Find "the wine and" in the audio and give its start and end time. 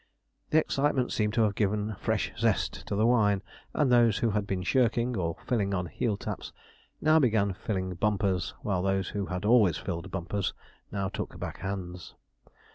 2.95-3.91